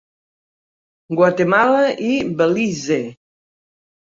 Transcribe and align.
Guatemala 1.19 1.83
i 2.09 2.17
Belize. 2.41 3.01